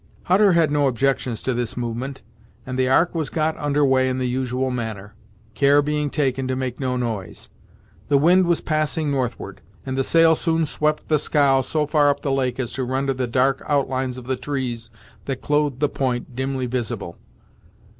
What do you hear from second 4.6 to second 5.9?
manner; care